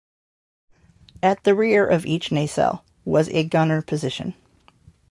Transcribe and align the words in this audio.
At 1.21 1.43
the 1.43 1.53
rear 1.53 1.85
of 1.85 2.07
each 2.07 2.31
nacelle 2.31 2.83
was 3.05 3.29
a 3.29 3.43
gunner 3.43 3.83
position. 3.83 4.33